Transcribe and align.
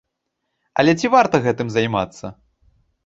Але 0.83 0.95
ці 1.01 1.11
варта 1.15 1.43
гэтым 1.45 1.67
займацца? 1.77 2.25